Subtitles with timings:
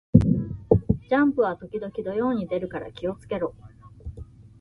[1.09, 3.53] ジャンプは時々土曜に出るから気を付けろ